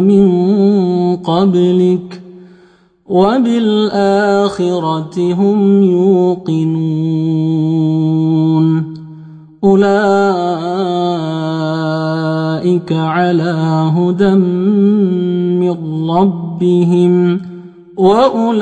من 0.00 0.26
قبلك 1.16 2.20
وبالآخرة 3.06 4.54
هم 5.34 5.82
يوقنون 5.82 7.34
أولئك 9.64 9.84
على 12.92 13.54
هدى 13.96 14.34
من 15.60 15.76
ربهم 16.10 17.40
وأولئك 17.96 18.54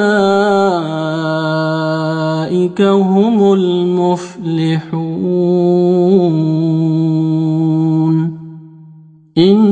هم 2.83 3.53
المفلحون 3.53 5.23
إن 9.39 9.72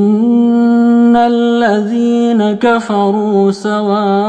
كفروا 2.60 3.50
سواء 3.50 4.20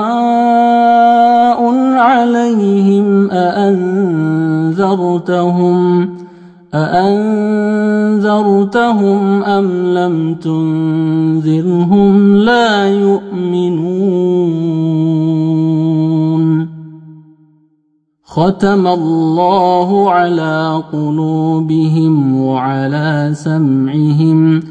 عليهم 1.98 3.32
أأنذرتهم 3.32 4.82
أأنذرتهم 6.74 8.24
أم 9.44 9.68
لم 9.94 10.36
تنذرهم 10.36 11.36
لا 12.36 12.88
يؤمنون 12.88 14.22
ختم 18.26 18.88
الله 18.88 20.12
على 20.12 20.84
قلوبهم 20.94 22.42
وعلى 22.42 23.30
سمعهم 23.34 24.71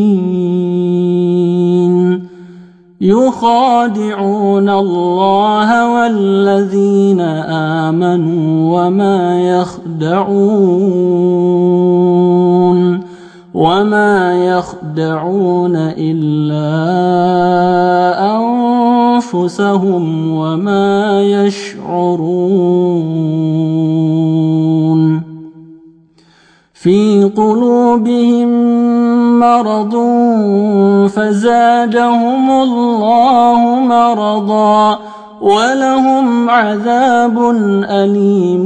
يخادعون 3.01 4.69
الله 4.69 5.93
والذين 5.93 7.21
آمنوا 7.89 8.85
وما 8.85 9.41
يخدعون 9.41 10.61
وما 13.53 14.45
يخدعون 14.45 15.75
إلا 15.97 16.71
أنفسهم 19.17 20.31
وما 20.31 21.21
يشعرون 21.21 22.61
في 26.81 27.23
قلوبهم 27.37 28.49
مرض 29.39 29.95
فزادهم 31.09 32.49
الله 32.51 33.79
مرضا 33.79 34.99
ولهم 35.41 36.49
عذاب 36.49 37.37
أليم 37.89 38.65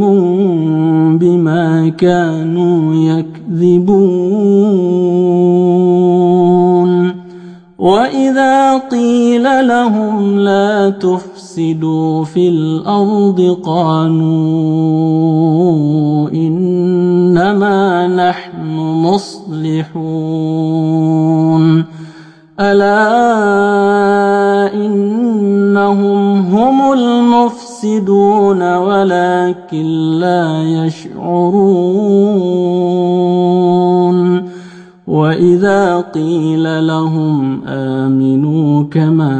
بما 1.17 1.89
كانوا 1.97 2.95
يكذبون. 2.95 3.85
وإذا 7.77 8.77
قيل 8.77 9.67
لهم 9.67 10.39
لا 10.39 10.89
تفسدوا 10.89 12.23
في 12.23 12.49
الأرض 12.49 13.57
قالوا 13.63 14.15
إنما 16.29 18.07
نحن 18.07 18.75
مصلحون 19.03 20.35
ألا 22.59 23.03
إنهم 24.73 26.39
هم 26.55 26.93
المفسدون 26.93 28.75
ولكن 28.75 29.85
لا 30.19 30.63
يشعرون 30.63 32.15
وإذا 35.15 36.01
قيل 36.01 36.87
لهم 36.87 37.61
آمنوا 37.67 38.83
كما 38.91 39.35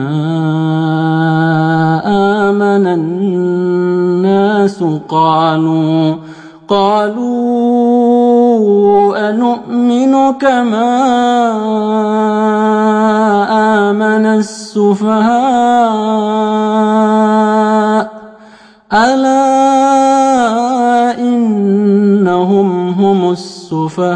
آمن 2.48 2.88
الناس 2.88 4.83
قالوا 5.10 6.16
قالوا 6.68 7.36
نؤمن 9.31 10.31
كما 10.39 10.92
آمن 13.92 14.25
السفهاء 14.25 15.25
ألا 18.94 19.48
إنهم 21.18 22.90
هم 22.90 23.32
السفهاء 23.32 24.12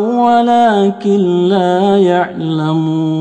ولكن 0.00 1.48
لا 1.48 1.98
يعلمون. 1.98 3.14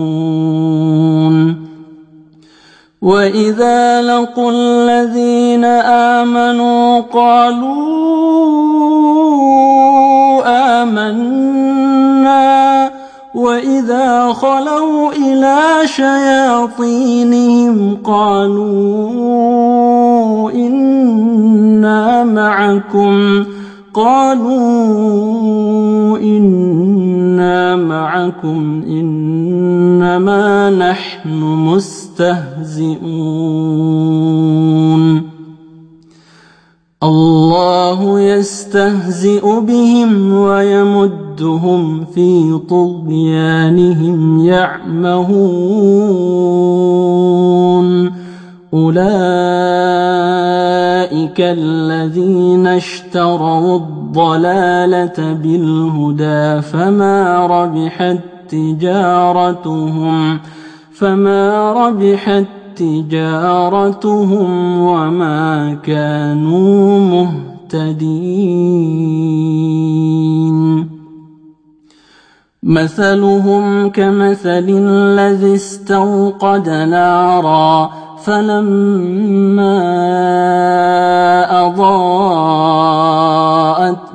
وإذا 3.01 4.01
لقوا 4.01 4.51
الذين 4.51 5.65
آمنوا 6.23 6.99
قالوا 6.99 7.93
آمنا 10.81 11.72
وإذا 13.63 14.33
خلوا 14.33 15.11
إلى 15.11 15.87
شياطينهم 15.87 17.37
قالوا 18.03 18.91
إنا 20.51 22.23
معكم 22.23 23.45
قالوا 23.93 24.97
إنا 26.17 27.75
معكم 27.75 28.83
إنما 28.87 30.69
نحن 30.69 31.39
مستهزئون 31.43 32.93
الله 37.03 38.19
يستهزئ 38.19 39.59
بهم 39.59 40.33
ويمدهم 40.33 42.05
في 42.05 42.59
طغيانهم 42.69 44.45
يعمهون. 44.45 45.83
أولئك 48.73 49.03
الذين 51.39 52.67
اشتروا 52.67 53.77
الضلالة 53.77 55.33
بالهدى 55.33 56.61
فما 56.61 57.47
ربحت 57.47 58.17
تجارتهم 58.49 60.39
فما 60.93 61.73
ربحت 61.73 62.45
تجارتهم 62.75 64.49
وما 64.79 65.73
كانوا 65.83 66.99
مهتدين. 66.99 68.93
مثلهم 72.63 73.89
كمثل 73.89 74.65
الذي 74.69 75.55
استوقد 75.55 76.69
نارا 76.69 77.89
فلما 78.23 79.79
أضاءت 81.67 82.95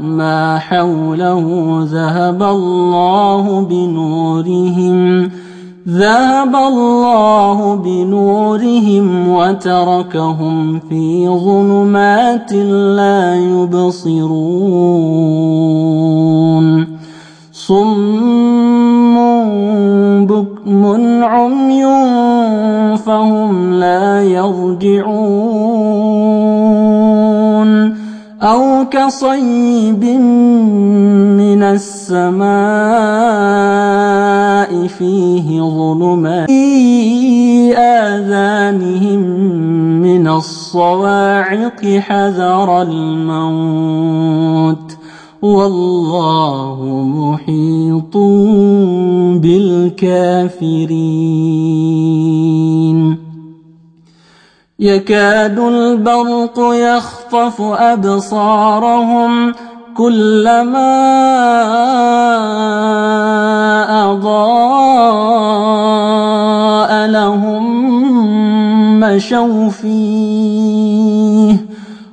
ما 0.00 0.58
حوله 0.58 1.78
ذهب 1.90 2.42
الله 2.42 3.60
بنورهم 3.60 5.30
ذهب 5.88 6.56
الله 6.56 7.74
بنورهم 7.74 9.28
وتركهم 9.28 10.80
في 10.80 11.28
ظلمات 11.28 12.52
لا 12.98 13.36
يبصرون. 13.36 14.58
صم 17.52 19.16
بكم 20.26 21.24
عمي 21.24 21.84
فهم 22.96 23.72
لا 23.72 24.22
يرجعون. 24.22 25.58
أو 28.42 28.84
كصيب 28.90 30.04
من 31.34 31.62
السماء 31.62 32.48
فيه 34.86 35.60
ظلمات 35.60 36.50
آذانهم 37.78 39.20
من 40.02 40.28
الصواعق 40.28 41.84
حذر 41.84 42.82
الموت 42.82 44.08
والله 45.42 46.78
محيط 47.16 48.16
بالكافرين. 49.42 50.48
يكاد 54.80 55.58
البرق 55.58 56.58
يخطف 56.58 57.60
أبصارهم 57.60 59.52
كلما 59.96 60.94
أضاء 64.10 65.08
لهم 67.06 67.64
مشوا 69.00 69.68
فيه. 69.68 70.77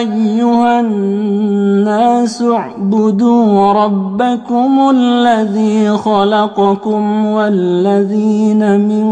أيها 0.00 0.80
الناس 0.80 2.42
اعبدوا 2.42 3.72
ربكم 3.72 4.90
الذي 4.94 5.90
خلقكم 5.90 7.26
والذين 7.26 8.80
من 8.80 9.08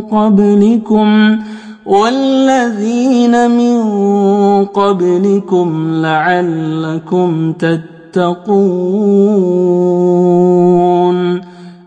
قبلكم 0.00 1.38
والذين 1.86 3.50
من 3.50 3.84
قبلكم 4.64 5.90
لعلكم 5.94 7.52
تتقون 7.52 9.02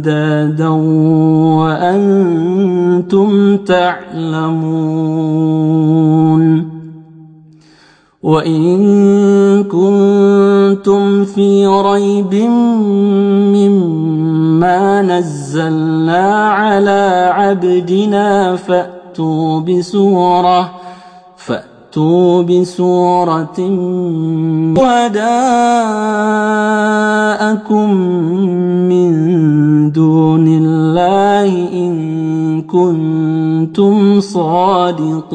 دادا 0.00 0.68
وأنتم 2.68 3.56
تعلمون 3.56 5.28
وإن 8.22 9.64
كنتم 9.64 11.24
في 11.24 11.66
ريب 11.66 12.34
مما 13.54 15.02
نزلنا 15.02 16.48
على 16.48 17.30
عبدنا 17.34 18.56
فأتوا 18.56 19.60
بسورة 19.60 20.77
فأتوا 21.88 22.42
بسورة 22.42 23.58
وداءكم 24.78 25.28
من 28.88 29.12
دون 29.92 30.48
الله 30.48 31.68
إن 31.72 32.62
كنتم 32.62 34.20
صادقين. 34.20 35.28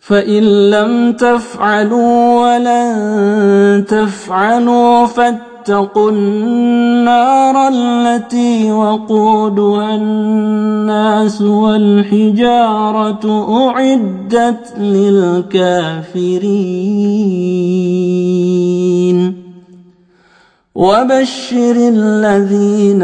فإن 0.00 0.70
لم 0.70 1.12
تفعلوا 1.12 2.40
ولن 2.42 3.84
تفعلوا 3.88 5.06
فاتقوا 5.06 5.51
واتقوا 5.62 6.10
النار 6.10 7.68
التي 7.68 8.72
وقودها 8.72 9.94
الناس 9.94 11.42
والحجارة 11.42 13.24
أعدت 13.68 14.78
للكافرين. 14.78 16.22
وبشر 20.74 21.76
الذين 21.76 23.02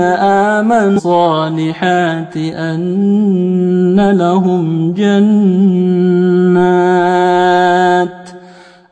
آمنوا 0.59 0.99
صالحات 0.99 2.37
أن 2.37 4.11
لهم 4.11 4.93
جنات 4.93 6.19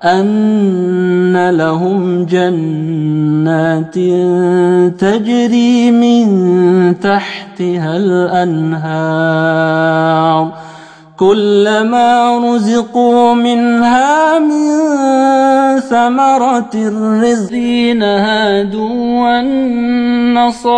أن 0.07 1.51
لهم 1.51 2.25
جنات 2.25 3.95
تجري 5.01 5.91
من 5.91 6.27
تحتها 7.01 7.97
الأنهار 7.97 9.47
كلما 11.17 12.39
رزقوا 12.39 13.35
منها 13.35 14.39
من 14.39 14.67
ثمرة 15.81 16.71
الرزقين 16.75 18.03
هادوا 18.03 19.23
والنصارى 19.25 20.77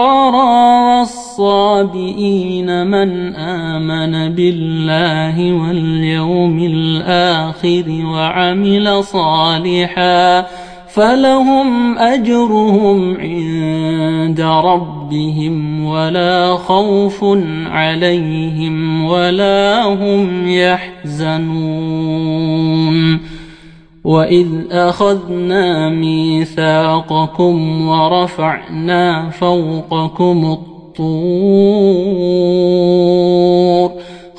والصابئين 0.90 2.86
من 2.86 3.36
آمن 3.36 4.34
بالله 4.34 5.52
واليوم 5.52 6.58
الآخر 6.58 7.84
وعمل 8.04 9.04
صالحا 9.04 10.46
فلهم 10.88 11.98
أجرهم 11.98 13.16
عند 13.16 14.40
ربهم 14.40 15.84
ولا 15.84 16.56
خوف 16.56 17.24
عليهم 17.66 19.04
ولا 19.04 19.84
هم 19.84 20.48
يحزنون. 20.48 22.18
وإذ 24.04 24.48
أخذنا 24.70 25.88
ميثاقكم 25.88 27.86
ورفعنا 27.88 29.30
فوقكم 29.30 30.58
الطور. 30.58 31.28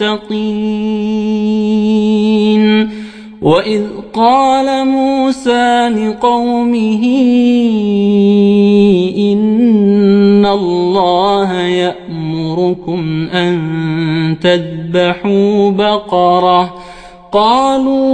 المتقين. 0.00 1.12
وإذ 3.42 3.82
قال 4.14 4.86
موسى 4.88 5.88
لقومه 5.88 7.04
إن 9.16 10.46
الله 10.46 11.52
يأمركم 11.60 13.28
أن 13.28 14.36
تذبحوا 14.42 15.70
بقرة. 15.70 16.74
قالوا 17.32 18.12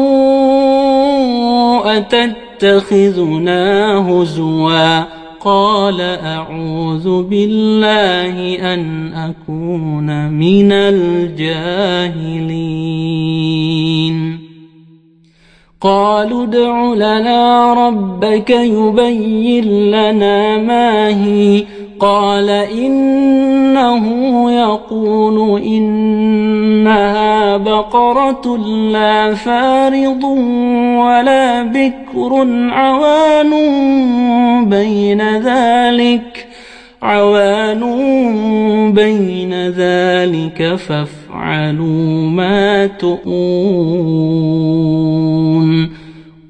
أتتخذنا 1.96 3.94
هزواً؟ 4.10 5.17
قال 5.48 6.00
أعوذ 6.00 7.22
بالله 7.22 8.58
أن 8.74 9.12
أكون 9.12 10.28
من 10.28 10.72
الجاهلين. 10.72 11.68
قالوا 15.80 16.44
ادع 16.44 16.94
لنا 16.94 17.72
ربك 17.88 18.50
يبين 18.50 19.64
لنا 19.90 20.58
ما 20.58 21.08
هي. 21.08 21.64
قال 22.00 22.50
إنه 22.50 24.04
يقول 24.50 25.62
إنها 25.62 27.56
بقرة 27.56 28.56
لا 28.92 29.34
فارض 29.34 30.24
ولا 31.04 31.62
بكر 31.62 32.46
عوان 32.70 33.50
بين 34.68 35.22
ذلك 35.22 36.46
عوان 37.02 37.82
بين 38.92 39.68
ذلك 39.68 40.74
فافعلوا 40.74 42.30
ما 42.30 42.86
تؤون 42.86 44.38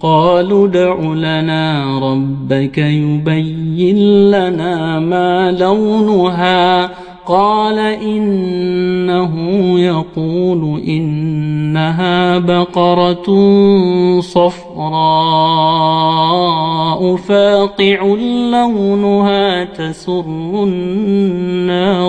قالوا 0.01 0.67
ادع 0.67 1.01
لنا 1.01 1.99
ربك 1.99 2.79
يبين 2.79 4.31
لنا 4.31 5.01
ما 5.01 5.53
لونها. 5.53 6.91
قال 7.27 7.79
إنه 7.79 9.35
يقول 9.81 10.81
إنها 10.81 12.39
بقرة 12.39 13.27
صفراء 14.21 14.79
فاقع 17.17 18.17
لونها 18.53 19.65
تسر 19.65 20.25
الناظرين. 20.65 22.09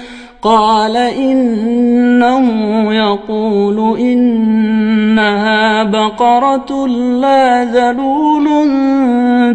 قال 0.41 0.97
إنه 0.97 2.43
يقول 2.93 3.99
إنها 3.99 5.83
بقرة 5.83 6.87
لا 7.21 7.63
ذلول 7.63 8.47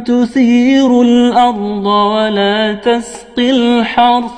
تثير 0.04 1.02
الأرض 1.02 1.86
ولا 1.86 2.72
تسقي 2.72 3.50
الحرث 3.50 4.32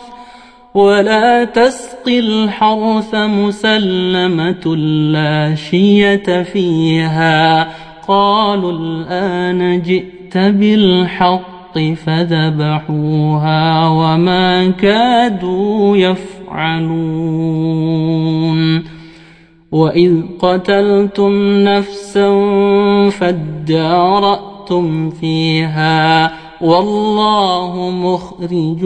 ولا 0.75 1.45
تسقي 1.45 2.19
الحرث 2.19 3.15
مسلمة 3.15 4.77
لا 5.13 5.55
شية 5.55 6.43
فيها. 6.43 7.69
قالوا 8.09 8.73
الآن 8.73 9.83
جئت 9.83 10.39
بالحق 10.39 11.79
فذبحوها 12.07 13.89
وما 13.89 14.71
كادوا 14.71 15.97
يفعلون. 15.97 16.38
وإذ 19.73 20.23
قتلتم 20.39 21.33
نفسا 21.65 22.31
فادارأتم 23.11 25.11
فيها 25.11 26.33
والله 26.61 27.91
مخرج 27.91 28.85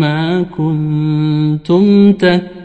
ما 0.00 0.42
كنتم 0.42 2.12
تكتمون. 2.12 2.56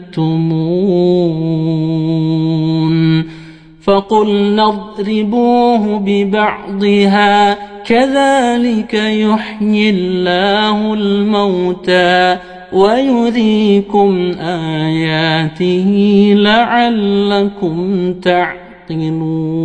فقلنا 3.82 4.68
اضربوه 4.68 5.98
ببعضها 5.98 7.58
كذلك 7.84 8.94
يحيي 8.94 9.90
الله 9.90 10.94
الموتى. 10.94 12.38
ويريكم 12.72 14.32
آياته 14.40 15.88
لعلكم 16.36 18.12
تعقلون. 18.12 19.62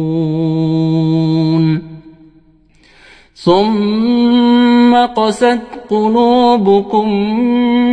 ثم 3.36 4.96
قست 4.96 5.60
قلوبكم 5.90 7.10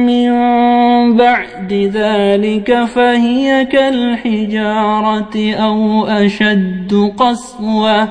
من 0.06 0.30
بعد 1.16 1.72
ذلك 1.72 2.84
فهي 2.84 3.64
كالحجارة 3.64 5.52
أو 5.52 6.06
أشد 6.06 7.12
قسوة. 7.16 8.08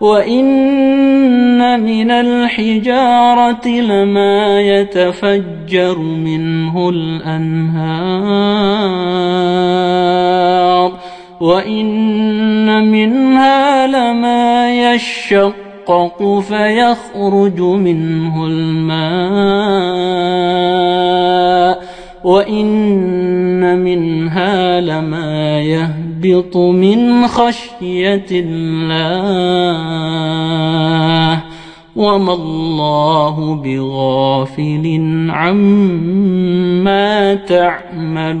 وإن 0.00 1.80
من 1.80 2.10
الحجارة 2.10 3.68
لما 3.68 4.60
يتفجر 4.60 5.98
منه 5.98 6.88
الأنهار 6.88 8.18
وإن 11.40 12.90
منها 12.90 13.86
لما 13.86 14.70
يشقق 14.94 16.40
فيخرج 16.48 17.60
منه 17.60 18.46
الماء 18.46 19.98
وإن 22.24 23.17
يهبط 26.24 26.56
من 26.56 27.26
خشية 27.26 28.26
الله 28.30 29.78
وما 31.96 32.32
الله 32.32 33.54
بغافل 33.54 35.00
عما 35.30 37.34
تعملون 37.34 38.38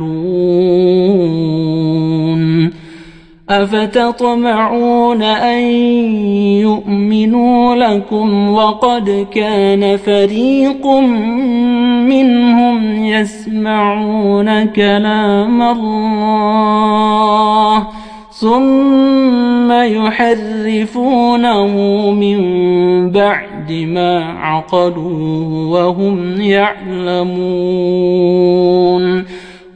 أفتطمعون 3.50 5.22
أن 5.22 5.60
يؤمنوا 6.60 7.74
لكم 7.74 8.50
وقد 8.50 9.26
كان 9.30 9.96
فريق 9.96 10.86
منهم 12.06 13.04
يسمعون 13.04 14.64
كلام 14.64 15.62
الله 15.62 16.68
ثم 18.30 19.72
يحرفونه 19.72 21.66
من 22.10 22.40
بعد 23.10 23.72
ما 23.72 24.24
عقلوه 24.24 25.68
وهم 25.70 26.40
يعلمون 26.40 28.18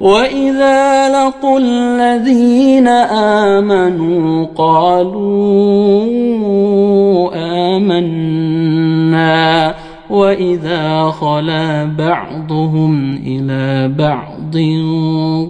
وإذا 0.02 1.08
لقوا 1.08 1.58
الذين 1.58 2.88
آمنوا 3.58 4.46
قالوا 4.56 6.02
آمنا 7.76 9.74
وإذا 10.10 11.04
خلا 11.10 11.84
بعضهم 11.84 13.20
إلى 13.26 13.88
بعض 13.88 14.56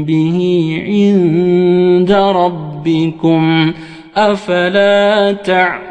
به 0.04 0.38
عند 0.86 2.12
ربكم 2.12 3.72
أفلا 4.16 5.32
تعقلون 5.32 5.90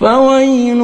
فويل 0.00 0.78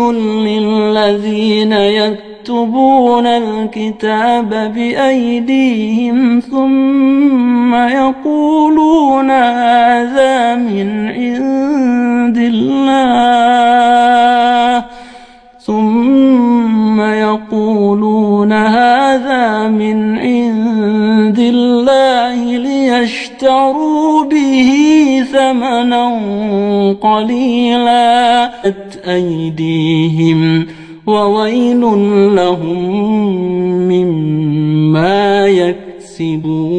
للذين 0.46 1.72
يكتبون 1.72 3.26
الكتاب 3.26 4.72
بأيديهم 4.74 6.40
ثم 6.40 7.74
يقولون 7.74 9.30
هذا 9.30 10.54
من 10.54 11.08
عند 11.08 12.38
الله 12.38 13.42
ثم 16.92 17.00
يقولون 17.00 18.52
هذا 18.52 19.68
من 19.68 20.18
عند 20.18 21.38
الله 21.38 22.56
ليشتروا 22.56 24.24
به 24.24 24.70
ثمنا 25.32 26.08
قليلا 27.00 28.50
أيديهم 29.06 30.66
وويل 31.06 31.80
لهم 32.36 32.92
مما 33.88 35.46
يكسبون 35.46 36.72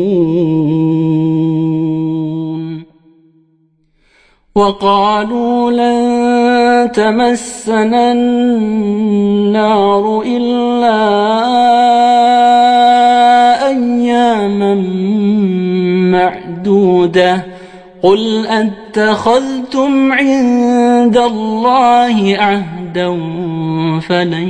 وقالوا 4.55 5.71
لن 5.71 6.91
تمسنا 6.91 8.11
النار 8.11 10.23
إلا 10.25 10.99
أياما 13.67 14.75
معدودة. 16.11 17.45
قل 18.03 18.47
أتخذتم 18.47 20.11
عند 20.11 21.17
الله 21.17 22.37
عهدا 22.37 23.19
فلن 23.99 24.49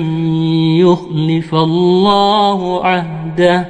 يخلف 0.79 1.55
الله 1.55 2.85
عهده. 2.85 3.65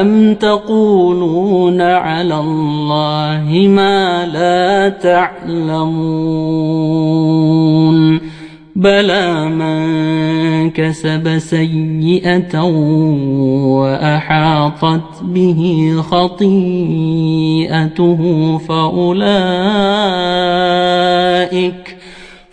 أم 0.00 0.34
تقولون 0.34 1.80
على 1.80 2.38
الله 2.40 3.66
ما 3.68 4.26
لا 4.26 4.88
تعلمون 4.88 6.14
بلى 8.76 9.48
من 9.48 10.70
كسب 10.70 11.38
سيئة 11.38 12.62
وأحاطت 13.80 15.22
به 15.22 15.94
خطيئته 16.10 17.00
فأولئك 18.58 19.24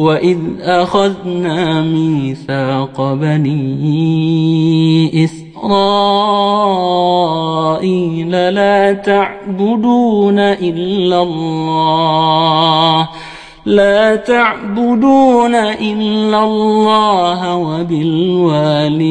وإذ 0.00 0.38
أخذنا 0.60 1.82
ميثاق 1.82 3.12
بني 3.14 3.64
إسرائيل 5.24 5.50
لا 8.30 8.92
تعبدون 8.92 10.38
إلا 10.38 11.22
الله 11.22 13.08
لا 13.66 14.16
تعبدون 14.16 15.54
إلا 15.54 16.44
الله 16.44 17.56
وبالوالدين 17.56 19.04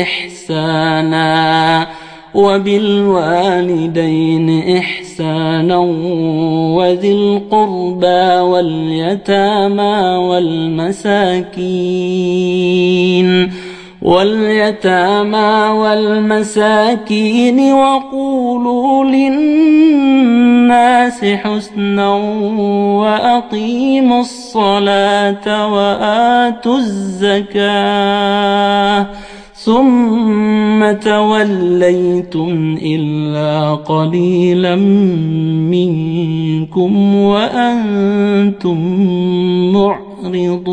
إحسانا 0.00 1.86
وبالوالدين 2.34 3.68
إحسانا 4.78 5.01
وذي 6.76 7.12
القربى 7.12 8.40
واليتامى 8.40 10.16
والمساكين 12.22 13.52
واليتامى 14.02 15.68
والمساكين 15.78 17.72
وقولوا 17.72 19.04
للناس 19.04 20.44
حسنا 21.24 22.14
وأقيموا 23.00 24.20
الصلاة 24.20 25.72
وآتوا 25.72 26.76
الزكاة 26.76 27.62
ثم 29.64 30.92
توليتم 30.92 32.78
إلا 32.82 33.74
قليلا 33.74 34.76
منكم 35.74 37.14
وأنتم 37.14 38.78
معرضون. 39.72 40.72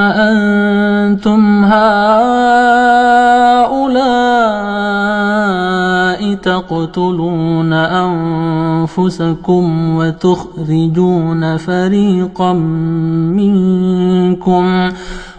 أنتم 0.00 1.64
هؤلاء 1.64 3.10
تقتلون 6.34 7.72
أنفسكم 8.82 9.64
وتخرجون 9.96 11.56
فريقا 11.56 12.52
منكم 13.32 14.90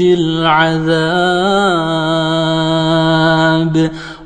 العذاب 0.00 1.54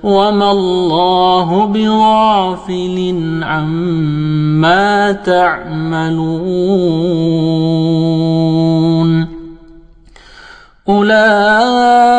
وما 0.03 0.51
الله 0.51 1.67
بغافل 1.67 3.15
عما 3.43 5.13
تعملون 5.13 6.29
أولئك 10.89 12.19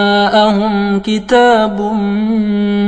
جاءهم 0.21 0.99
كتاب 0.99 1.81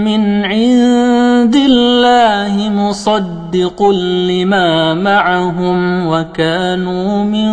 من 0.06 0.46
عند 0.46 1.56
الله 1.56 2.70
مصدق 2.70 3.90
لما 4.30 4.94
معهم 4.94 6.08
وكانوا 6.08 7.24
من 7.24 7.52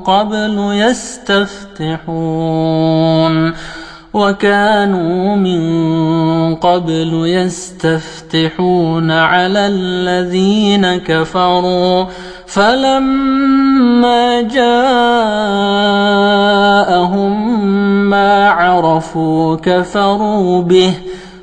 قبل 0.00 0.56
يستفتحون 0.72 2.00
وكانوا 4.14 5.36
من 5.36 5.60
قبل 6.54 7.22
يستفتحون 7.26 9.10
على 9.10 9.66
الذين 9.66 10.96
كفروا 10.96 12.06
فلما 12.50 14.40
جاءهم 14.42 14.80
ما 18.10 18.48
عرفوا 18.48 19.56
كفروا 19.56 20.62
به 20.62 20.94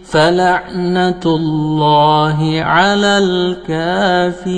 فلعنة 0.04 1.22
الله 1.26 2.62
على 2.64 3.18
الكافرين. 3.68 4.58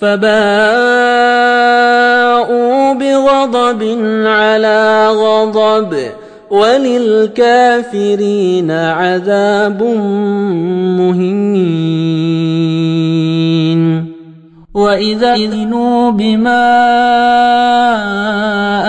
فباءوا 0.00 1.54
بغضب 2.94 3.82
على 4.26 5.08
غضب 5.08 5.96
وللكافرين 6.50 7.90
عذاب 8.70 9.82
مهين. 10.98 12.14
وإذا 14.74 15.34
إذنوا 15.34 16.10
بما 16.10 16.66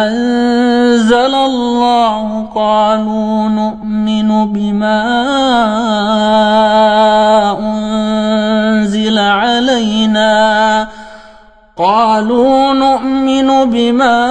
أنزل 0.07 1.35
الله 1.35 2.45
قالوا 2.55 3.49
نؤمن 3.49 4.53
بما 4.53 5.01
أنزل 7.59 8.54
علينا. 9.19 10.87
قالوا 11.77 12.73
نؤمن 12.73 13.69
بما 13.69 14.25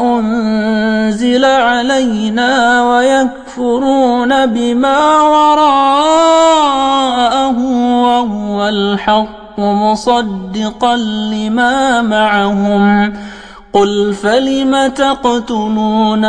أنزل 0.00 1.44
علينا 1.44 2.82
ويكفرون 2.82 4.46
بما 4.46 5.20
وراءه 5.20 6.38
وهو 8.02 8.68
الحق 8.68 9.58
مصدقا 9.58 10.96
لما 10.96 12.02
معهم. 12.02 13.12
قل 13.78 14.14
فلم 14.14 14.86
تقتلون 14.86 16.24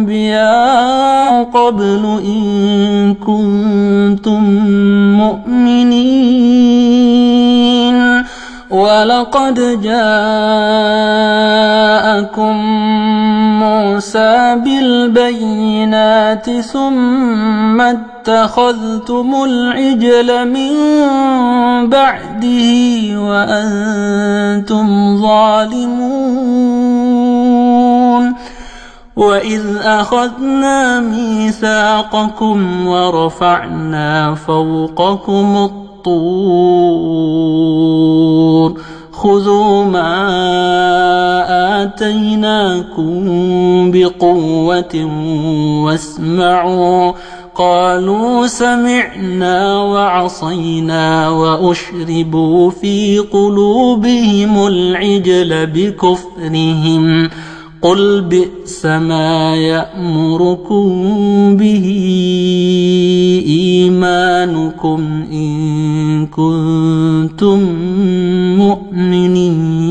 أنبياء 0.00 1.44
قبل 1.44 2.20
إن 2.26 3.14
كنتم 3.14 4.44
مؤمنين 5.18 6.64
ولقد 8.74 9.80
جاءكم 9.82 10.14
موسى 13.62 14.56
بالبينات 14.64 16.50
ثم 16.50 17.80
اتخذتم 17.80 19.34
العجل 19.44 20.48
من 20.48 20.74
بعده 21.88 23.20
وأنتم 23.20 24.86
ظالمون 25.22 26.74
وإذ 29.16 29.62
أخذنا 29.82 31.00
ميثاقكم 31.00 32.86
ورفعنا 32.86 34.34
فوقكم 34.34 35.56
الطور 35.56 35.84
خذوا 39.24 39.84
ما 39.84 40.22
آتيناكم 41.82 43.24
بقوة 43.90 45.04
واسمعوا. 45.84 47.12
قالوا 47.54 48.46
سمعنا 48.46 49.78
وعصينا 49.82 51.28
وأشربوا 51.28 52.70
في 52.70 53.18
قلوبهم 53.18 54.66
العجل 54.66 55.66
بكفرهم. 55.66 57.30
قل 57.84 58.20
بئس 58.20 58.86
ما 58.86 59.56
يأمركم 59.56 60.86
به 61.56 61.86
إيمانكم 63.46 65.24
إن 65.32 66.26
كنتم 66.26 67.60
مؤمنين 68.58 69.84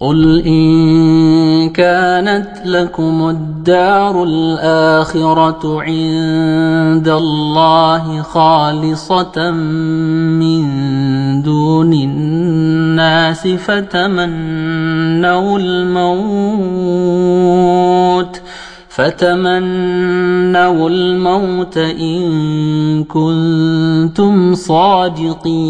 قل 0.00 0.40
إن 0.40 1.70
كانت 1.70 2.62
لكم 2.64 3.28
الدار 3.28 4.24
الآخرة 4.24 5.82
عند 5.82 7.08
الله 7.08 8.22
خالصة 8.22 9.50
من 9.50 10.85
دون 11.42 11.92
الناس 11.92 13.48
فتمنوا 13.48 15.58
الموت 15.58 16.66
فتمنوا 18.88 20.88
الموت 20.88 21.78
إن 21.78 23.04
كنتم 23.04 24.54
صادقين. 24.54 25.66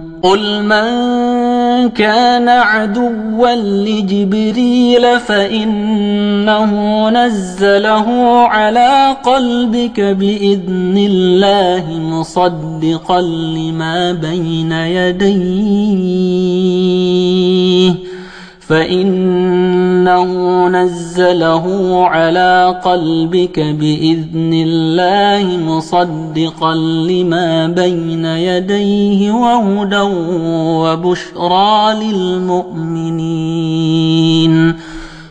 قل 0.23 0.63
من 0.63 1.89
كان 1.89 2.49
عدوا 2.49 3.55
لجبريل 3.55 5.19
فإنه 5.19 6.71
نزله 7.09 8.07
على 8.47 9.17
قلبك 9.23 9.99
بإذن 9.99 10.97
الله 11.09 11.99
مصدقا 11.99 13.21
لما 13.21 14.11
بين 14.11 14.71
يديه. 14.71 16.11
فإنه 18.71 20.29
نزله 20.67 21.65
على 22.07 22.79
قلبك 22.85 23.59
بإذن 23.59 24.53
الله 24.53 25.57
مصدقا 25.57 26.75
لما 26.75 27.67
بين 27.67 28.25
يديه 28.25 29.31
وهدى 29.31 30.01
وبشرى 30.83 31.93
للمؤمنين. 32.03 33.41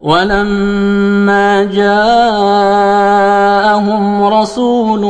ولما 0.00 1.64
جاءهم 1.64 2.24
رسول 4.24 5.00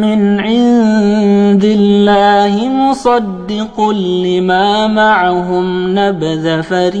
من 0.00 0.40
عند 0.40 1.64
الله 1.64 2.68
مصدق 2.68 3.80
لما 4.24 4.86
معهم 4.86 5.98
نبذ 5.98 6.62
فريق 6.62 7.00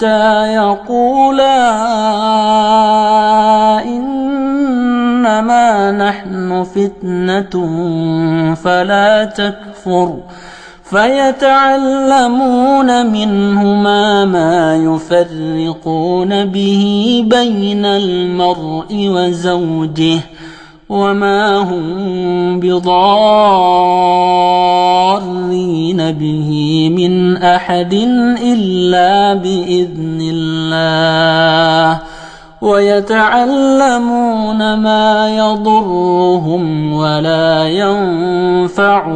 حتى 0.00 0.54
يقولا 0.54 1.60
إنما 3.84 5.90
نحن 5.90 6.64
فتنة 6.64 7.54
فلا 8.54 9.24
تكفر 9.24 10.16
فيتعلمون 10.90 12.26
منهما 13.06 14.24
ما 14.24 14.76
يفرقون 14.76 16.44
به 16.44 17.22
بين 17.26 17.84
المرء 17.84 18.86
وزوجه 18.90 20.20
وما 20.90 21.62
هم 21.62 22.60
بضارين 22.60 23.80
به 26.12 26.90
من 26.96 27.36
احد 27.36 27.94
الا 28.42 29.34
باذن 29.34 30.18
الله 30.34 32.00
ويتعلمون 32.60 33.78
ما 34.74 35.36
يضرهم 35.36 36.92
ولا 36.92 37.68
ينفعهم 38.68 39.12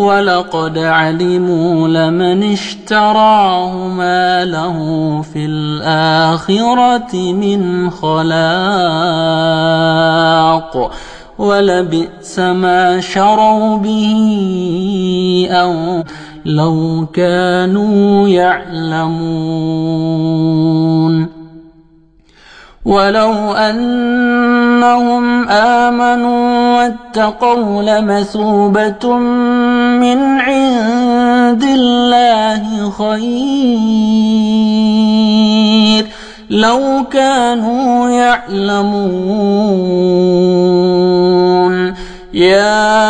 ولقد 0.00 0.78
علموا 0.78 1.88
لمن 1.88 2.52
اشتراه 2.52 3.88
ما 3.88 4.44
له 4.44 4.78
في 5.32 5.44
الآخرة 5.44 7.32
من 7.32 7.90
خلاق 7.90 8.30
ولبئس 11.38 12.38
ما 12.38 13.00
شروا 13.00 13.76
به 13.76 15.48
أو 15.50 16.04
لو 16.44 17.06
كانوا 17.12 18.28
يعلمون 18.28 19.80
ولو 22.84 23.52
أنهم 23.52 25.48
آمنوا 25.48 26.76
واتقوا 26.76 27.82
لمثوبة 27.82 29.16
من 30.00 30.40
عند 30.40 31.62
الله 31.62 32.90
خير 32.90 34.20
لو 36.50 37.04
كانوا 37.12 38.10
يعلمون 38.10 39.30
يا 42.34 43.09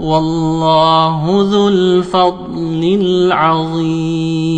والله 0.00 1.46
ذو 1.50 1.68
الفضل 1.68 2.98
العظيم. 3.00 4.48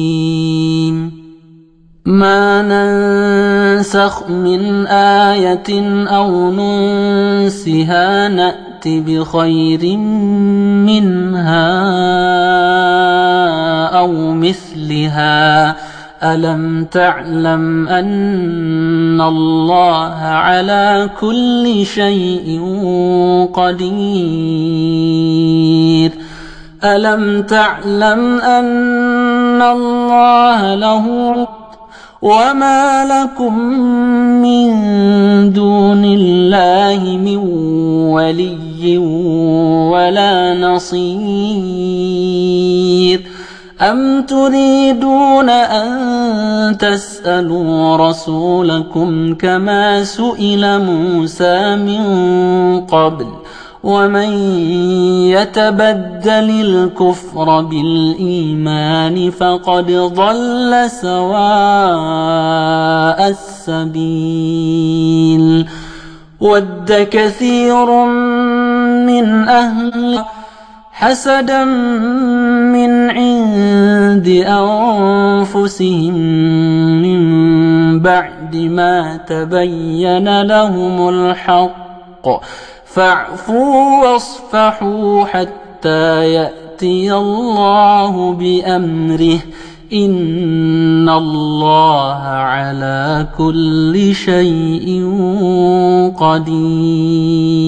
ما 2.06 2.62
ننسخ 2.62 4.28
من 4.28 4.86
آية 4.86 6.06
أو 6.06 6.50
ننسها 6.50 8.28
نأت 8.28 8.88
بخير 8.88 9.96
منها 10.86 11.76
أو 13.98 14.12
مثلها. 14.32 15.76
ألم 16.22 16.84
تعلم 16.84 17.88
أن 17.88 19.20
الله 19.20 20.14
على 20.20 21.10
كل 21.20 21.86
شيء 21.86 22.60
قدير؟ 23.52 24.90
ألم 26.84 27.42
تعلم 27.42 28.40
أن 28.40 29.62
الله 29.62 30.74
له 30.74 31.06
وما 32.22 33.04
لكم 33.04 33.58
من 34.42 34.72
دون 35.52 36.04
الله 36.04 37.16
من 37.16 37.36
ولي 38.12 38.98
ولا 39.88 40.54
نصير؟ 40.54 42.10
أم 43.80 44.22
تريدون 44.22 45.48
أن 45.50 46.78
تسألوا 46.78 47.96
رسولكم 47.96 49.34
كما 49.34 50.04
سئل 50.04 50.78
موسى 50.84 51.76
من 51.76 52.00
قبل 52.80 53.26
ومن 53.84 54.32
يتبدل 55.32 56.50
الكفر 56.50 57.60
بالإيمان 57.60 59.30
فقد 59.30 59.90
ضل 59.90 60.90
سواء 60.90 61.30
السبيل 63.68 65.66
ود 66.40 67.08
كثير 67.10 68.04
من 69.06 69.48
أهل 69.48 70.24
حسدا 71.00 71.64
من 72.74 72.89
عند 74.20 74.28
أنفسهم 74.28 76.14
من 77.02 77.20
بعد 78.00 78.56
ما 78.56 79.16
تبين 79.16 80.42
لهم 80.42 81.08
الحق 81.08 82.28
فاعفوا 82.84 84.04
واصفحوا 84.04 85.24
حتى 85.24 86.32
يأتي 86.32 87.14
الله 87.14 88.32
بأمره 88.32 89.38
إن 89.92 91.08
الله 91.08 92.22
على 92.22 93.26
كل 93.38 94.14
شيء 94.14 95.04
قدير 96.18 97.60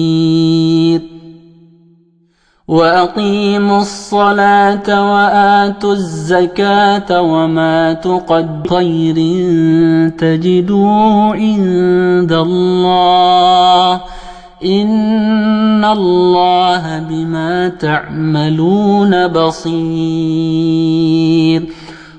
وأقيموا 2.67 3.81
الصلاة 3.81 5.11
وآتوا 5.13 5.93
الزكاة 5.93 7.21
وما 7.21 7.93
تقد 7.93 8.67
خير 8.69 9.15
تجدوا 10.17 11.33
عند 11.33 12.31
الله 12.31 14.01
إن 14.65 15.85
الله 15.85 16.99
بما 16.99 17.67
تعملون 17.67 19.27
بصير 19.27 19.83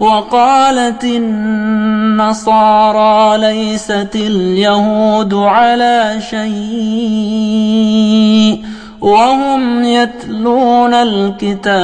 وقالت 0.00 1.04
النصارى 1.04 2.58
ليست 3.38 4.10
اليهود 4.14 5.34
على 5.34 6.16
شيء 6.30 7.66
وهم 9.00 9.84
يتلون 9.84 10.94
الكتاب 10.94 11.76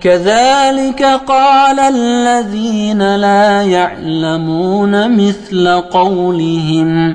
كذلك 0.00 1.02
قال 1.02 1.80
الذين 1.80 3.16
لا 3.16 3.62
يعلمون 3.62 5.16
مثل 5.16 5.68
قولهم 5.80 7.14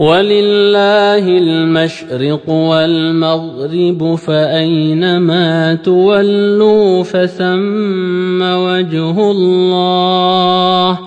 ولله 0.00 1.24
المشرق 1.28 2.48
والمغرب 2.48 4.14
فأينما 4.14 5.74
تولوا 5.74 7.04
فثم 7.04 8.42
وجه 8.42 9.30
الله 9.30 10.98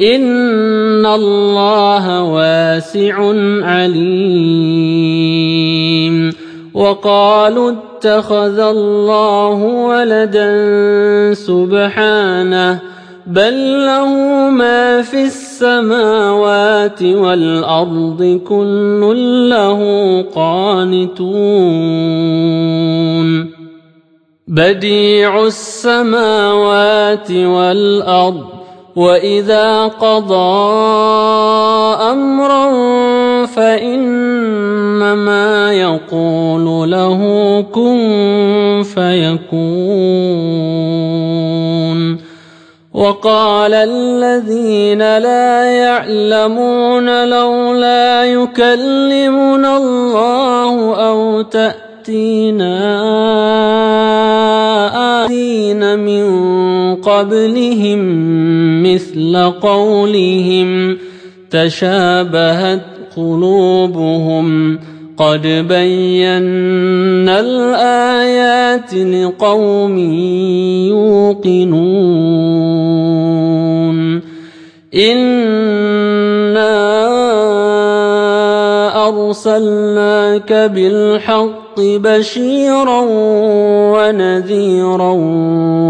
إن 0.00 1.06
الله 1.06 2.22
واسع 2.22 3.16
عليم 3.64 4.92
وقالوا 6.74 7.72
اتخذ 7.72 8.58
الله 8.58 9.54
ولدا 9.62 10.50
سبحانه 11.34 12.78
بل 13.26 13.86
له 13.86 14.08
ما 14.50 15.02
في 15.02 15.24
السماوات 15.62 17.02
والأرض 17.02 18.40
كل 18.48 19.00
له 19.50 19.80
قانتون. 20.34 21.22
بديع 24.48 25.44
السماوات 25.44 27.30
والأرض 27.30 28.44
وإذا 28.96 29.86
قضى 29.86 30.34
أمرا 32.10 32.66
فإنما 33.46 34.92
يقول 35.72 36.90
له 36.90 37.20
كن 37.72 38.82
فيكون. 38.94 40.32
وقال 42.94 43.74
الذين 43.74 44.98
لا 44.98 45.64
يعلمون 45.64 47.28
لولا 47.28 48.24
يكلمنا 48.24 49.76
الله 49.76 50.96
أو 51.08 51.42
تأتينا 51.42 52.74
آتين 55.24 55.98
من 55.98 56.24
قبلهم 56.96 58.02
مثل 58.82 59.52
قولهم 59.62 60.98
تشابهت 61.50 62.80
قلوبهم 63.16 64.78
قد 65.16 65.46
بينا 65.68 67.40
الآيات 67.40 68.94
لقوم 68.94 69.98
يوقنون. 70.88 71.82
إنا 74.94 76.92
أرسلناك 79.08 80.52
بالحق 80.52 81.80
بشيرا 81.80 83.00
ونذيرا 83.94 85.12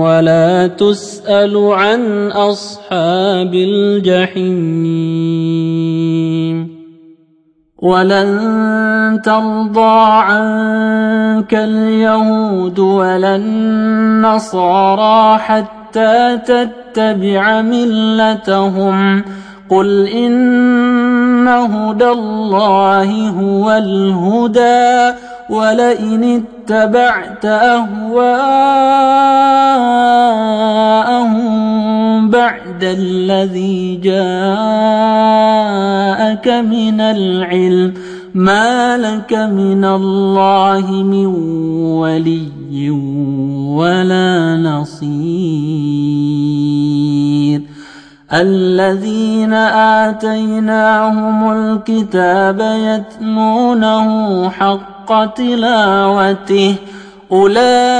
ولا 0.03 0.67
تسأل 0.67 1.57
عن 1.57 2.31
أصحاب 2.31 3.55
الجحيم. 3.55 4.43
ولن 7.83 9.21
ترضى 9.25 10.23
عنك 10.23 11.55
اليهود 11.55 12.79
ولا 12.79 13.37
النصارى 13.37 15.39
حتى 15.39 16.39
تتبع 16.39 17.63
ملتهم 17.63 19.25
قل 19.71 20.07
إن 20.07 21.49
هدى 21.49 22.09
الله 22.09 23.29
هو 23.29 23.71
الهدى 23.71 25.13
ولئن 25.53 26.43
اتبعت 26.43 27.45
أهواءهم 27.45 28.33
بعد 32.31 32.85
الذي 32.85 33.97
جاءك 33.97 34.19
من 36.49 37.01
العلم 37.01 37.95
ما 38.35 38.97
لك 38.97 39.33
من 39.33 39.85
الله 39.85 40.91
من 40.91 41.27
ولي 42.01 42.91
ولا 43.77 44.57
نصير. 44.57 46.03
الذين 48.33 49.53
آتيناهم 50.09 51.53
الكتاب 51.53 52.61
يتلونه 52.61 54.49
حق 54.49 55.02
تلاوته. 55.11 56.75
أولئك 57.33 57.95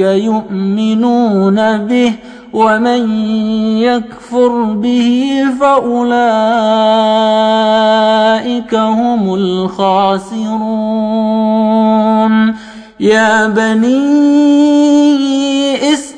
يؤمنون 0.00 1.78
به 1.78 2.12
ومن 2.52 3.30
يكفر 3.78 4.62
به 4.62 5.44
فأولئك 5.60 5.94
هم 8.74 9.34
الخاسرون. 9.34 10.68
يا 13.00 13.46
بني 13.46 14.58
إسرائيل 15.92 16.17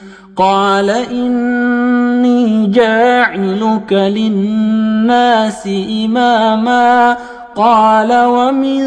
قال 0.41 0.89
إني 0.89 2.67
جاعلك 2.67 3.93
للناس 3.93 5.69
إماما 6.05 7.17
قال 7.55 8.25
ومن 8.25 8.81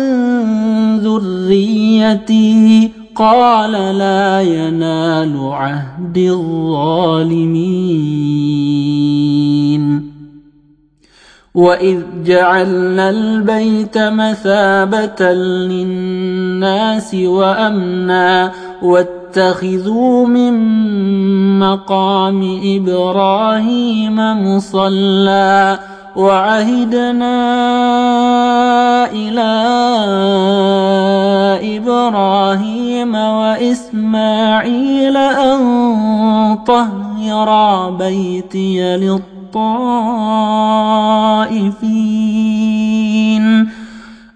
ذريتي 0.99 2.93
قال 3.15 3.73
لا 3.99 4.41
ينال 4.41 5.51
عهد 5.53 6.19
الظالمين 6.19 7.45
وإذ 11.55 12.01
جعلنا 12.25 13.11
البيت 13.11 13.99
مثابة 13.99 15.33
للناس 15.71 17.15
وأمنا 17.15 18.53
واتخذوا 19.37 20.27
من 20.27 20.55
مقام 21.59 22.61
إبراهيم 22.65 24.17
مصلى 24.17 25.79
وعهدنا 26.17 27.35
إلى 29.13 29.55
إبراهيم 31.77 33.15
وإسماعيل 33.15 33.97
أن 35.17 36.59
طهر 36.67 37.91
بيتي 37.91 38.97
للطائفين. 38.97 40.05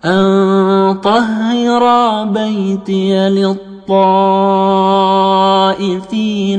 أن 0.05 0.94
طهر 1.03 2.24
بيتي 2.24 3.28
للطائفين. 3.28 3.68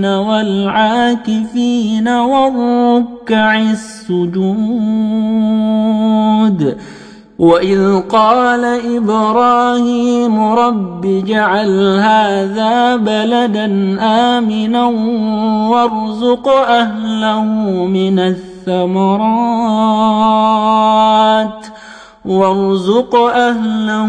والعاكفين 0.05 2.07
والركع 2.07 3.59
السجود 3.59 4.49
وإذ 7.39 7.99
قال 7.99 8.65
إبراهيم 8.97 10.39
رب 10.39 11.05
اجعل 11.05 11.99
هذا 11.99 12.95
بلدا 12.95 13.65
آمنا 14.01 14.85
وارزق 15.69 16.49
أهله 16.49 17.43
من 17.85 18.19
الثمرات 18.19 19.29
وارزق 22.29 23.15
أهله 23.15 24.07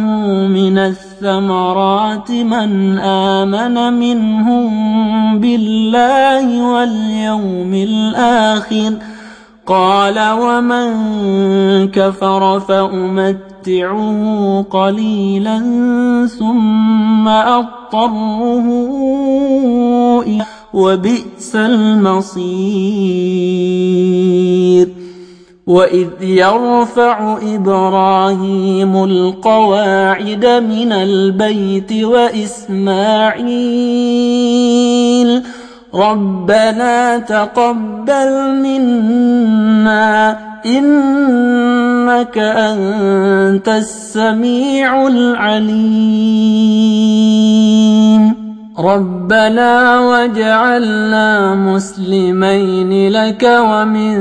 من 0.48 0.78
الثمرات 0.78 2.30
من 2.30 2.98
آمن 2.98 3.92
منهم 3.92 4.70
بالله 5.40 6.72
واليوم 6.72 7.74
الآخر. 7.74 8.92
قال 9.66 10.30
ومن 10.30 10.88
كفر 11.88 12.60
فأمتعه 12.60 14.62
قليلا 14.70 15.58
ثم 16.38 17.28
أضطره 17.28 18.66
وبئس 20.74 21.56
المصير. 21.56 22.40
وإذ 25.66 26.08
يرفع 26.20 27.38
إبراهيم 27.54 29.04
القواعد 29.04 30.46
من 30.46 30.92
البيت 30.92 31.92
وإسماعيل 31.92 33.40
ربنا 35.94 37.18
تقبل 37.18 38.54
منا 38.62 40.38
إنك 40.66 42.38
أنت 42.38 43.68
السميع 43.68 45.06
العليم 45.06 46.60
ربنا 48.84 50.00
وجعلنا 50.00 51.54
مسلمين 51.54 53.12
لك 53.12 53.42
ومن 53.60 54.14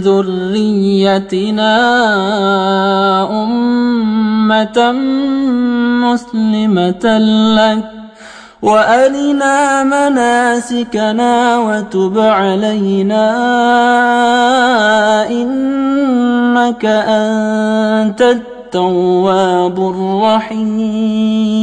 ذريتنا 0.00 1.72
أمة 3.42 4.92
مسلمة 6.04 7.18
لك 7.56 7.84
وأرنا 8.62 9.84
مناسكنا 9.84 11.58
وتب 11.58 12.18
علينا 12.18 13.26
إنك 15.30 16.84
أنت 16.84 18.22
التواب 18.22 19.78
الرحيم 19.78 21.59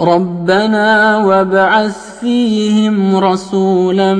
ربنا 0.00 1.16
وابعث 1.16 2.18
فيهم 2.20 3.16
رسولا 3.16 4.14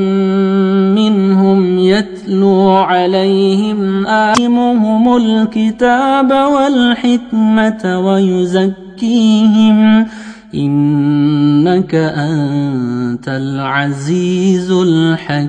منهم 0.95 1.79
يتلو 1.79 2.71
عليهم 2.71 4.07
آيمهم 4.07 5.17
الكتاب 5.17 6.31
والحكمة 6.31 8.01
ويزكيهم. 8.07 10.07
إنك 10.55 11.95
أنت 11.95 13.29
العزيز 13.29 14.71
الحكيم. 14.71 15.49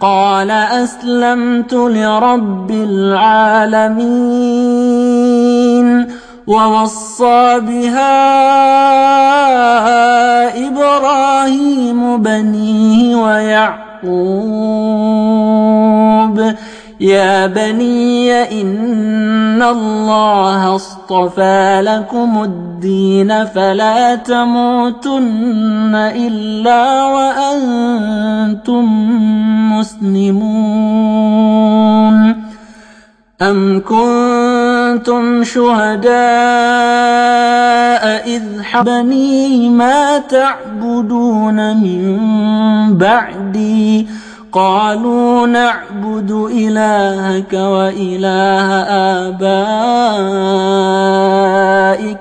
قال 0.00 0.50
أسلمت 0.50 1.72
لرب 1.74 2.70
العالمين 2.70 4.00
ووصى 6.46 7.60
بها 7.60 8.20
إبراهيم 10.68 12.22
بنيه 12.22 13.16
ويعقوب 13.16 13.80
يا 17.00 17.46
بني 17.46 18.32
إن 18.60 19.62
الله 19.62 20.74
اصطفى 20.74 21.82
لكم 21.84 22.42
الدين 22.44 23.44
فلا 23.44 24.14
تموتن 24.14 25.94
إلا 25.94 27.04
وأنتم 27.06 28.84
مسلمون 29.78 30.90
أم 33.42 33.82
كنتم 33.88 35.44
شهداء 35.44 36.10
إذ 38.26 38.62
حبني 38.62 39.68
ما 39.68 40.18
تعبدون 40.18 41.76
من 41.76 42.18
بعدي 42.98 44.06
قالوا 44.52 45.46
نعبد 45.46 46.30
إلهك 46.30 47.52
وإله 47.52 48.68
آبائك 49.28 49.46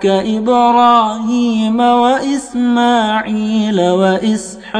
إبراهيم 0.06 1.80
وإسماعيل 1.80 3.82
وإسحاق 3.82 4.80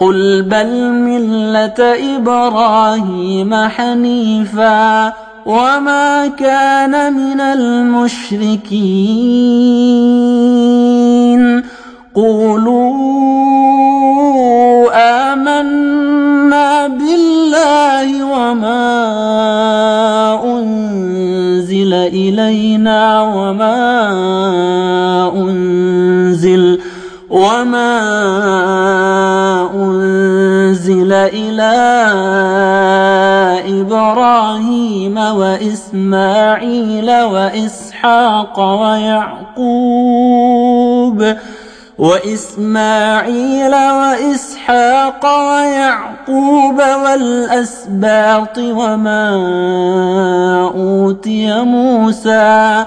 قل 0.00 0.42
بل 0.42 0.90
ملة 0.90 1.80
إبراهيم 2.16 3.54
حنيفا 3.54 5.12
وما 5.46 6.26
كان 6.26 7.12
من 7.12 7.40
المشركين. 7.40 8.78
قولوا 12.14 12.98
آمنا 15.32 16.86
بالله 16.86 18.24
وما 18.24 18.84
أنزل 20.44 21.94
إلينا 21.94 23.22
وما 23.22 23.78
أنزل 25.36 26.80
وما 27.30 28.00
أنزل 29.74 31.12
إلى 31.12 31.74
إبراهيم 33.80 35.16
وإسماعيل 35.18 37.10
وإسحاق 37.10 38.60
ويعقوب 38.80 39.98
وإسماعيل 41.98 43.74
وإسحاق 43.74 45.26
ويعقوب 45.26 46.78
والأسباط 47.04 48.58
وما 48.58 49.30
أوتي 50.74 51.62
موسى 51.62 52.84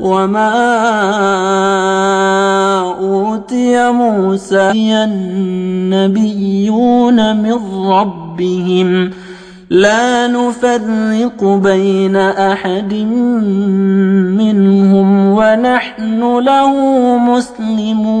وما 0.00 0.50
أوتي 3.00 3.90
موسى 3.92 4.70
النبيون 5.90 7.36
من 7.36 7.58
ربهم 7.86 9.10
لا 9.70 10.26
نفرق 10.26 11.44
بين 11.44 12.16
أحد 12.16 12.94
منهم 14.40 15.26
ونحن 15.26 16.38
له 16.38 16.72
مسلمون 17.18 18.20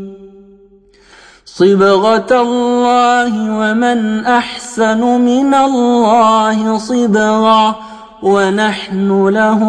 صبغة 1.55 2.41
الله 2.41 3.33
ومن 3.59 4.25
أحسن 4.25 5.01
من 5.01 5.53
الله 5.53 6.77
صبغة 6.77 7.75
ونحن 8.23 9.27
له 9.27 9.61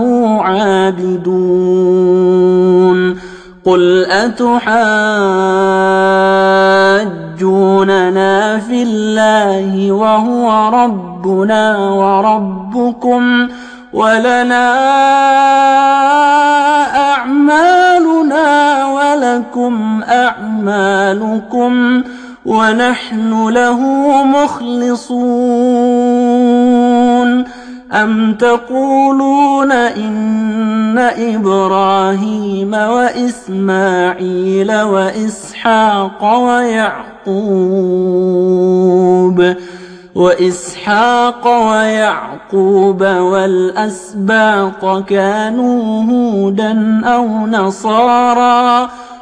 عابدون. 0.42 1.72
قل 3.64 4.04
أتحاجوننا 4.04 4.58
في 8.58 8.82
الله 8.82 9.92
وهو 9.92 10.68
ربنا 10.68 11.78
وربكم 11.78 13.48
ولنا 13.92 14.68
أعمالنا 16.96 17.91
ولكم 19.32 20.00
أعمالكم 20.08 22.02
ونحن 22.46 23.48
له 23.48 23.80
مخلصون. 24.24 25.22
أم 27.92 28.34
تقولون 28.34 29.72
إن 29.72 30.98
إبراهيم 30.98 32.74
وإسماعيل 32.74 34.80
وإسحاق 34.80 36.38
ويعقوب 36.38 37.42
وإسحاق 40.14 41.46
ويعقوب 41.46 43.02
والأسباط 43.02 45.04
كانوا 45.08 46.04
هودا 46.04 47.00
أو 47.04 47.46
نصارى 47.46 48.88